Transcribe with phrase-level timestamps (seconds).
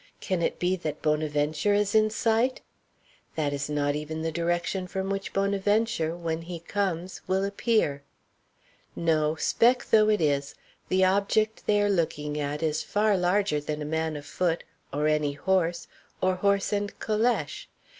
[0.19, 2.61] Can it be that Bonaventure is in sight?
[3.35, 8.01] That is not even the direction from which Bonaventure, when he comes, will appear.
[8.95, 10.55] No, speck though it is,
[10.89, 15.33] the object they are looking at is far larger than a man afoot, or any
[15.33, 15.87] horse,
[16.19, 17.67] or horse and calèche.